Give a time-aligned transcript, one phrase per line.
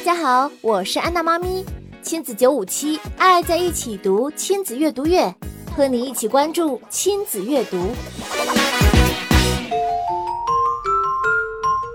[0.00, 1.62] 大家好，我是安娜妈咪，
[2.00, 5.34] 亲子九五七，爱在一起读亲子阅读月，
[5.76, 7.76] 和你一起关注亲子阅读。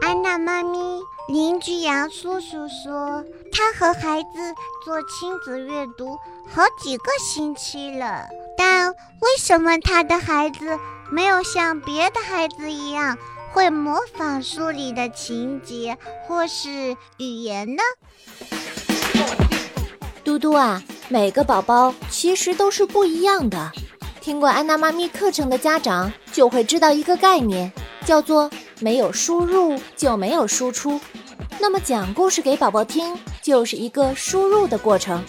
[0.04, 4.54] 安娜妈咪，邻居杨叔叔说，他和孩子
[4.84, 6.16] 做亲子阅读
[6.48, 10.78] 好几个星期了，但为什么他的孩子
[11.10, 13.18] 没有像别的孩子一样？
[13.54, 15.98] 会模仿书里的情节
[16.28, 17.82] 或是语言呢？
[20.26, 23.72] 嘟嘟啊，每个宝宝其实都是不一样的。
[24.20, 27.72] 听过安娜妈咪课程的家长就会知道一个概念，
[28.06, 31.00] 叫做没有输入就没有输出。
[31.58, 35.24] 那么讲故事给宝宝听就是一个输入的过程，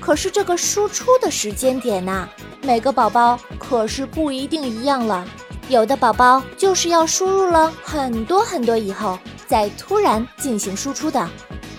[0.00, 2.28] 可是这个输出的时间点呐，
[2.66, 5.24] 每个宝宝可是不一定一样了。
[5.68, 9.16] 有的宝宝就是要输入了很多很多以后，
[9.46, 11.30] 再突然进行输出的，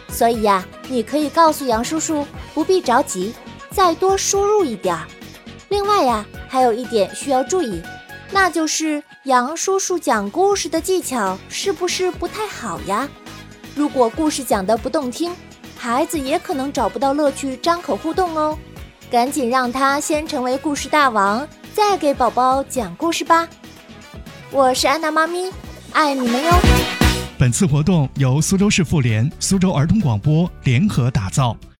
[0.07, 3.33] 所以呀，你可以告诉杨叔叔不必着急，
[3.69, 5.05] 再多输入一点儿。
[5.67, 7.81] 另外呀，还有一点需要注意，
[8.31, 13.09] 那就是杨叔叔讲故事的技巧是不是不太好呀？
[13.75, 15.35] 如果故事讲得不动听，
[15.77, 18.57] 孩子也可能找不到乐趣，张口互动哦。
[19.09, 23.47] 赶紧让他先成为故事大王，再给宝宝讲故事吧。
[24.51, 25.49] 我是安娜妈咪，
[25.93, 26.51] 爱你们哟！
[27.39, 31.55] 本次活动由苏州市妇联、苏州儿童广播联合打造。